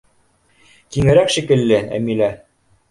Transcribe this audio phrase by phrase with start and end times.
[0.95, 2.35] —Киңерәк шикелле, Әмилә.